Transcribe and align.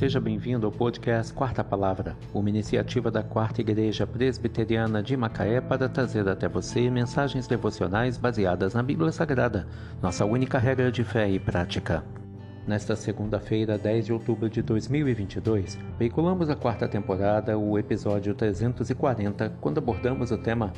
Seja 0.00 0.18
bem-vindo 0.18 0.64
ao 0.64 0.72
podcast 0.72 1.30
Quarta 1.30 1.62
Palavra, 1.62 2.16
uma 2.32 2.48
iniciativa 2.48 3.10
da 3.10 3.22
Quarta 3.22 3.60
Igreja 3.60 4.06
Presbiteriana 4.06 5.02
de 5.02 5.14
Macaé 5.14 5.60
para 5.60 5.90
trazer 5.90 6.26
até 6.26 6.48
você 6.48 6.88
mensagens 6.88 7.46
devocionais 7.46 8.16
baseadas 8.16 8.72
na 8.72 8.82
Bíblia 8.82 9.12
Sagrada, 9.12 9.68
nossa 10.00 10.24
única 10.24 10.56
regra 10.56 10.90
de 10.90 11.04
fé 11.04 11.28
e 11.28 11.38
prática. 11.38 12.02
Nesta 12.66 12.96
segunda-feira, 12.96 13.76
10 13.76 14.06
de 14.06 14.12
outubro 14.14 14.48
de 14.48 14.62
2022, 14.62 15.78
veiculamos 15.98 16.48
a 16.48 16.56
quarta 16.56 16.88
temporada, 16.88 17.58
o 17.58 17.78
episódio 17.78 18.34
340, 18.34 19.52
quando 19.60 19.76
abordamos 19.76 20.30
o 20.30 20.38
tema 20.38 20.72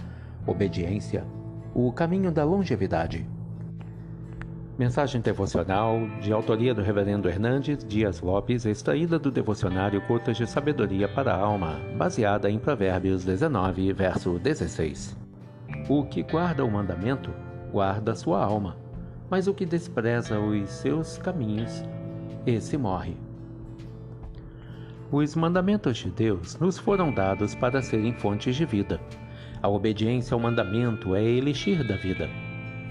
Obediência, 0.45 1.25
o 1.73 1.93
caminho 1.93 2.32
da 2.32 2.43
longevidade. 2.43 3.25
Mensagem 4.82 5.20
devocional 5.20 6.09
de 6.20 6.32
autoria 6.32 6.74
do 6.74 6.82
Reverendo 6.82 7.28
Hernandes 7.28 7.84
Dias 7.84 8.20
Lopes, 8.20 8.66
extraída 8.66 9.16
do 9.16 9.30
devocionário 9.30 10.00
Curtas 10.09 10.36
de 10.36 10.45
Sabedoria 10.45 11.06
para 11.06 11.32
a 11.32 11.38
Alma, 11.38 11.80
baseada 11.96 12.50
em 12.50 12.59
Provérbios 12.59 13.24
19, 13.24 13.92
verso 13.92 14.40
16. 14.40 15.16
O 15.88 16.04
que 16.04 16.24
guarda 16.24 16.64
o 16.64 16.70
mandamento, 16.70 17.30
guarda 17.70 18.16
sua 18.16 18.45
alma, 18.45 18.76
mas 19.30 19.46
o 19.46 19.54
que 19.54 19.64
despreza 19.64 20.40
os 20.40 20.68
seus 20.68 21.16
caminhos, 21.16 21.84
esse 22.45 22.76
morre. 22.76 23.16
Os 25.12 25.37
mandamentos 25.37 25.98
de 25.98 26.10
Deus 26.10 26.59
nos 26.59 26.76
foram 26.76 27.14
dados 27.14 27.54
para 27.54 27.80
serem 27.82 28.12
fontes 28.14 28.56
de 28.56 28.64
vida. 28.64 29.01
A 29.62 29.68
obediência 29.68 30.34
ao 30.34 30.40
mandamento 30.40 31.14
é 31.14 31.23
elixir 31.23 31.87
da 31.87 31.95
vida. 31.95 32.28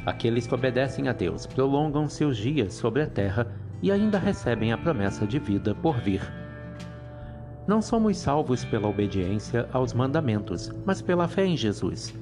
Aqueles 0.05 0.47
que 0.47 0.55
obedecem 0.55 1.07
a 1.07 1.13
Deus 1.13 1.45
prolongam 1.45 2.09
seus 2.09 2.37
dias 2.37 2.73
sobre 2.73 3.03
a 3.03 3.07
terra 3.07 3.47
e 3.81 3.91
ainda 3.91 4.17
recebem 4.17 4.71
a 4.71 4.77
promessa 4.77 5.27
de 5.27 5.37
vida 5.37 5.75
por 5.75 5.99
vir. 5.99 6.21
Não 7.67 7.81
somos 7.81 8.17
salvos 8.17 8.65
pela 8.65 8.87
obediência 8.87 9.69
aos 9.71 9.93
mandamentos, 9.93 10.71
mas 10.85 11.01
pela 11.01 11.27
fé 11.27 11.45
em 11.45 11.55
Jesus. 11.55 12.13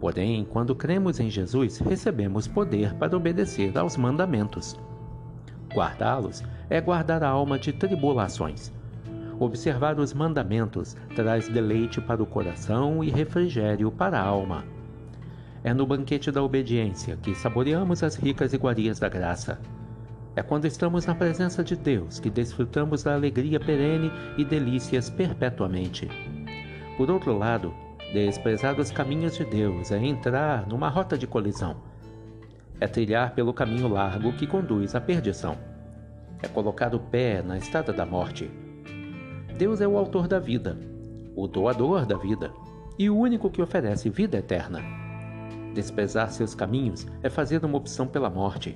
Porém, 0.00 0.44
quando 0.44 0.74
cremos 0.74 1.20
em 1.20 1.30
Jesus, 1.30 1.78
recebemos 1.78 2.48
poder 2.48 2.94
para 2.94 3.16
obedecer 3.16 3.76
aos 3.78 3.96
mandamentos. 3.96 4.78
Guardá-los 5.72 6.42
é 6.68 6.80
guardar 6.80 7.22
a 7.22 7.28
alma 7.28 7.58
de 7.58 7.72
tribulações. 7.72 8.72
Observar 9.38 10.00
os 10.00 10.12
mandamentos 10.12 10.96
traz 11.14 11.48
deleite 11.48 12.00
para 12.00 12.22
o 12.22 12.26
coração 12.26 13.04
e 13.04 13.10
refrigério 13.10 13.90
para 13.92 14.18
a 14.18 14.24
alma. 14.24 14.64
É 15.62 15.74
no 15.74 15.86
banquete 15.86 16.30
da 16.30 16.42
obediência 16.42 17.18
que 17.18 17.34
saboreamos 17.34 18.02
as 18.02 18.16
ricas 18.16 18.54
iguarias 18.54 18.98
da 18.98 19.10
graça. 19.10 19.60
É 20.34 20.42
quando 20.42 20.64
estamos 20.64 21.04
na 21.04 21.14
presença 21.14 21.62
de 21.62 21.76
Deus 21.76 22.18
que 22.18 22.30
desfrutamos 22.30 23.02
da 23.02 23.14
alegria 23.14 23.60
perene 23.60 24.10
e 24.38 24.44
delícias 24.44 25.10
perpetuamente. 25.10 26.08
Por 26.96 27.10
outro 27.10 27.36
lado, 27.36 27.74
desprezar 28.12 28.80
os 28.80 28.90
caminhos 28.90 29.36
de 29.36 29.44
Deus 29.44 29.92
é 29.92 29.98
entrar 29.98 30.66
numa 30.66 30.88
rota 30.88 31.18
de 31.18 31.26
colisão. 31.26 31.76
É 32.80 32.86
trilhar 32.86 33.34
pelo 33.34 33.52
caminho 33.52 33.88
largo 33.88 34.32
que 34.32 34.46
conduz 34.46 34.94
à 34.94 35.00
perdição. 35.00 35.58
É 36.42 36.48
colocar 36.48 36.94
o 36.94 37.00
pé 37.00 37.42
na 37.42 37.58
estrada 37.58 37.92
da 37.92 38.06
morte. 38.06 38.50
Deus 39.58 39.82
é 39.82 39.86
o 39.86 39.98
autor 39.98 40.26
da 40.26 40.38
vida, 40.38 40.78
o 41.36 41.46
doador 41.46 42.06
da 42.06 42.16
vida 42.16 42.50
e 42.98 43.10
o 43.10 43.16
único 43.16 43.50
que 43.50 43.60
oferece 43.60 44.08
vida 44.08 44.38
eterna. 44.38 44.99
Desprezar 45.74 46.30
seus 46.30 46.54
caminhos 46.54 47.06
é 47.22 47.30
fazer 47.30 47.64
uma 47.64 47.78
opção 47.78 48.06
pela 48.06 48.28
morte, 48.28 48.74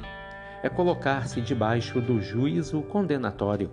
é 0.63 0.69
colocar-se 0.69 1.41
debaixo 1.41 2.01
do 2.01 2.21
juízo 2.21 2.81
condenatório, 2.83 3.71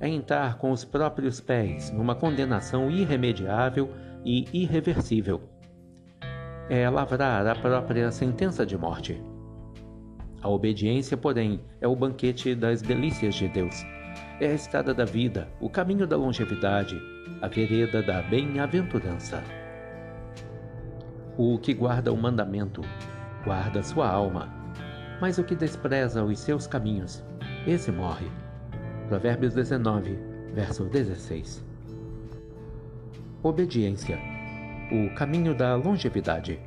é 0.00 0.08
entrar 0.08 0.58
com 0.58 0.70
os 0.70 0.84
próprios 0.84 1.40
pés 1.40 1.90
numa 1.90 2.14
condenação 2.14 2.90
irremediável 2.90 3.90
e 4.24 4.44
irreversível. 4.52 5.40
É 6.68 6.88
lavrar 6.88 7.46
a 7.46 7.54
própria 7.54 8.10
sentença 8.10 8.66
de 8.66 8.76
morte. 8.76 9.22
A 10.42 10.48
obediência, 10.48 11.16
porém, 11.16 11.60
é 11.80 11.88
o 11.88 11.96
banquete 11.96 12.54
das 12.54 12.82
delícias 12.82 13.34
de 13.34 13.48
Deus. 13.48 13.84
É 14.40 14.48
a 14.48 14.54
estrada 14.54 14.94
da 14.94 15.04
vida, 15.04 15.48
o 15.60 15.68
caminho 15.68 16.06
da 16.06 16.16
longevidade, 16.16 17.00
a 17.40 17.48
vereda 17.48 18.02
da 18.02 18.22
bem-aventurança. 18.22 19.42
O 21.40 21.56
que 21.56 21.72
guarda 21.72 22.12
o 22.12 22.16
mandamento, 22.16 22.82
guarda 23.44 23.80
sua 23.80 24.08
alma, 24.08 24.52
mas 25.20 25.38
o 25.38 25.44
que 25.44 25.54
despreza 25.54 26.24
os 26.24 26.36
seus 26.40 26.66
caminhos, 26.66 27.24
esse 27.64 27.92
morre. 27.92 28.26
Provérbios 29.06 29.54
19, 29.54 30.18
verso 30.52 30.86
16. 30.86 31.64
Obediência, 33.40 34.18
o 34.90 35.14
caminho 35.14 35.54
da 35.54 35.76
longevidade. 35.76 36.58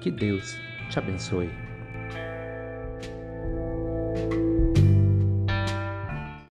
Que 0.00 0.12
Deus 0.12 0.56
te 0.88 1.00
abençoe. 1.00 1.50